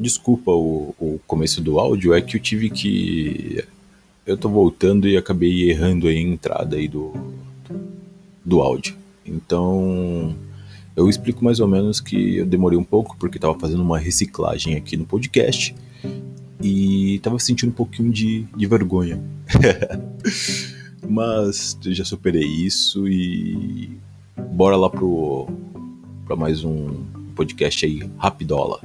[0.00, 3.64] desculpa o, o começo do áudio, é que eu tive que.
[4.26, 7.12] Eu tô voltando e acabei errando a entrada aí do,
[8.44, 8.96] do áudio.
[9.26, 10.34] Então,
[10.96, 14.76] eu explico mais ou menos que eu demorei um pouco porque estava fazendo uma reciclagem
[14.76, 15.74] aqui no podcast
[16.60, 19.20] e estava sentindo um pouquinho de, de vergonha.
[21.08, 23.90] Mas já superei isso e
[24.36, 25.48] bora lá pro
[26.26, 27.04] para mais um
[27.34, 28.80] podcast aí rapidola.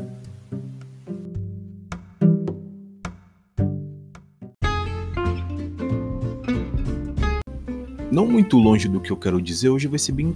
[8.12, 10.36] Não muito longe do que eu quero dizer, hoje vai ser bem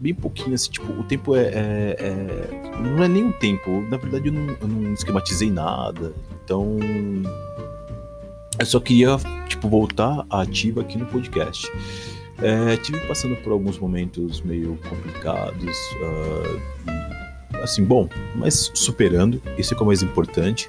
[0.00, 3.96] bem pouquinho, assim, tipo, o tempo é, é, é, Não é nem o tempo, na
[3.96, 6.12] verdade eu não, eu não esquematizei nada,
[6.44, 6.76] então.
[8.58, 9.16] Eu só queria,
[9.48, 11.70] tipo, voltar ativa aqui no podcast.
[12.38, 19.76] É, tive passando por alguns momentos meio complicados, uh, assim, bom, mas superando, isso é
[19.80, 20.68] o mais importante.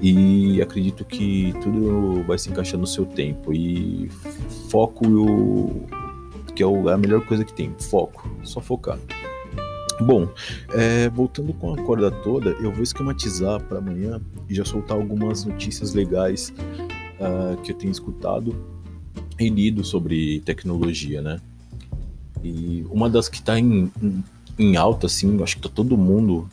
[0.00, 3.52] E acredito que tudo vai se encaixar no seu tempo.
[3.52, 4.08] E
[4.68, 5.86] foco
[6.54, 8.98] que é a melhor coisa que tem, foco, só focar.
[10.00, 10.28] Bom,
[10.70, 15.44] é, voltando com a corda toda, eu vou esquematizar para amanhã e já soltar algumas
[15.44, 16.52] notícias legais
[17.20, 18.54] uh, que eu tenho escutado
[19.38, 21.40] e lido sobre tecnologia, né?
[22.42, 24.24] E uma das que está em, em,
[24.58, 26.48] em, alta, assim, acho que tá todo mundo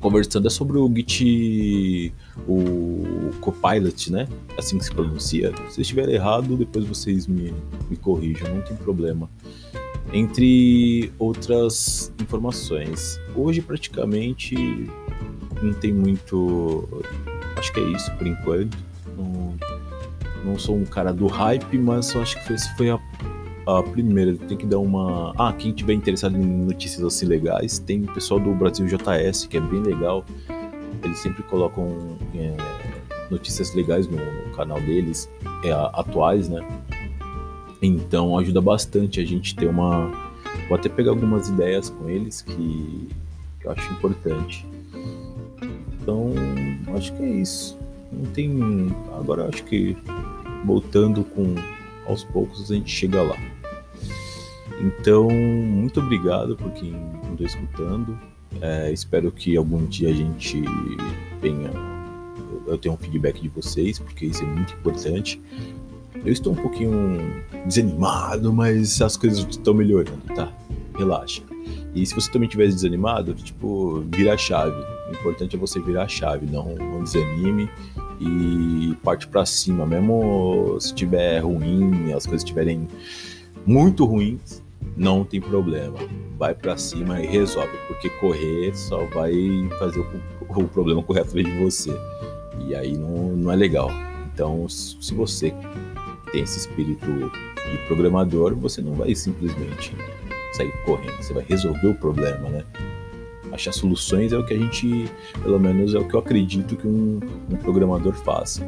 [0.00, 2.12] conversando é sobre o Git,
[2.48, 4.26] o Copilot, né?
[4.56, 5.52] Assim que se pronuncia.
[5.68, 7.52] Se estiver errado, depois vocês me,
[7.88, 9.30] me corrijam, não tem problema.
[10.12, 14.56] Entre outras informações, hoje praticamente
[15.62, 16.88] não tem muito.
[17.56, 18.76] Acho que é isso por enquanto.
[19.16, 19.54] Não,
[20.44, 22.98] não sou um cara do hype, mas eu acho que esse foi a
[23.66, 25.32] a primeira, tem que dar uma.
[25.38, 29.56] Ah, quem tiver interessado em notícias assim legais, tem o pessoal do Brasil JS, que
[29.56, 30.24] é bem legal.
[31.02, 32.54] Eles sempre colocam é,
[33.30, 35.30] notícias legais no, no canal deles,
[35.64, 36.60] é, atuais, né?
[37.82, 40.10] Então ajuda bastante a gente ter uma.
[40.68, 43.08] Vou até pegar algumas ideias com eles que,
[43.60, 44.66] que eu acho importante.
[46.00, 46.32] Então,
[46.94, 47.78] acho que é isso.
[48.12, 48.94] Não tem.
[49.18, 49.96] Agora acho que
[50.64, 51.54] voltando com
[52.10, 53.36] aos poucos a gente chega lá.
[54.80, 56.94] Então, muito obrigado por quem
[57.30, 58.18] andou escutando.
[58.60, 60.62] É, espero que algum dia a gente
[61.40, 61.70] tenha.
[62.66, 65.40] Eu tenha um feedback de vocês, porque isso é muito importante.
[66.24, 70.52] Eu estou um pouquinho desanimado, mas as coisas estão melhorando, tá?
[70.96, 71.42] Relaxa.
[71.94, 74.76] E se você também estiver desanimado, tipo, vira a chave.
[75.08, 77.68] O importante é você virar a chave, não, não desanime
[78.20, 79.86] e parte para cima.
[79.86, 82.86] Mesmo se estiver ruim, as coisas estiverem
[83.66, 84.62] muito ruins,
[84.96, 85.98] não tem problema.
[86.38, 89.32] Vai para cima e resolve, porque correr só vai
[89.78, 91.90] fazer o, o problema correr atrás de você.
[92.66, 93.90] E aí não, não é legal.
[94.32, 95.54] Então, se você
[96.30, 99.94] tem esse espírito de programador, você não vai simplesmente
[100.52, 102.64] sair correndo, você vai resolver o problema, né?
[103.52, 105.10] Achar soluções é o que a gente,
[105.42, 108.64] pelo menos é o que eu acredito que um, um programador faça.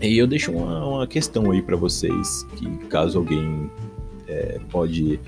[0.00, 3.68] E eu deixo uma, uma questão aí para vocês, que caso alguém
[4.28, 5.18] é, pode.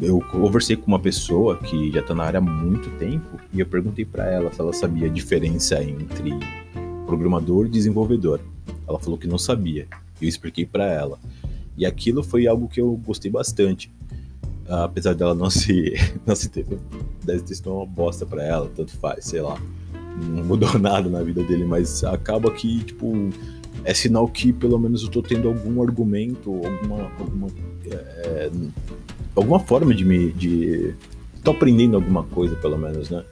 [0.00, 3.66] Eu conversei com uma pessoa que já está na área há muito tempo e eu
[3.66, 6.32] perguntei para ela se ela sabia a diferença entre
[7.06, 8.40] programador e desenvolvedor.
[8.86, 9.86] Ela falou que não sabia.
[10.20, 11.18] Eu expliquei para ela.
[11.76, 13.90] E aquilo foi algo que eu gostei bastante.
[14.72, 15.92] Apesar dela não se.
[16.26, 16.64] Não se ter,
[17.22, 19.60] deve ter sido uma bosta para ela, tanto faz, sei lá.
[20.30, 23.30] Não mudou nada na vida dele, mas acaba que, tipo,
[23.84, 27.48] é sinal que pelo menos eu tô tendo algum argumento, alguma, alguma,
[27.84, 28.50] é,
[29.36, 30.32] alguma forma de me.
[30.32, 30.94] De,
[31.44, 33.22] tô aprendendo alguma coisa, pelo menos, né?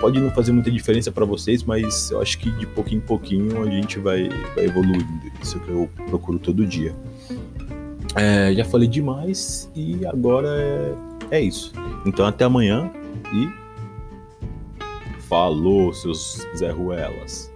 [0.00, 3.62] Pode não fazer muita diferença para vocês, mas eu acho que de pouquinho em pouquinho
[3.62, 5.06] a gente vai, vai evoluindo.
[5.42, 6.94] Isso que eu procuro todo dia.
[8.16, 10.48] É, já falei demais e agora
[11.30, 11.72] é, é isso.
[12.06, 12.90] Então até amanhã
[13.32, 13.48] e
[15.22, 17.52] falou, seus Zé Ruelas.